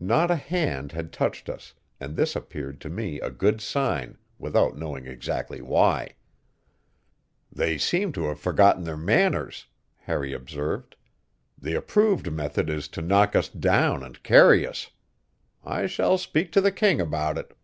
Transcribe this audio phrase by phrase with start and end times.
[0.00, 4.76] Not a hand had touched us, and this appeared to me a good sign, without
[4.76, 6.14] knowing exactly why.
[7.52, 10.96] "They seem to have forgotten their manners," Harry observed.
[11.56, 14.90] "The approved method is to knock us down and carry us.
[15.62, 17.56] I shall speak to the king about it."